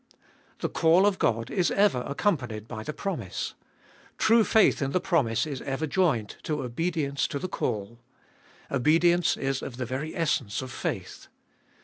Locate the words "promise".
2.91-3.53, 4.99-5.45